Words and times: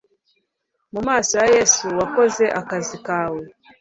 mu 0.93 1.01
maso 1.07 1.31
ya 1.41 1.47
yesu 1.55 1.85
wakoze 1.99 2.43
akazi 2.59 2.97
kawe 3.07 3.41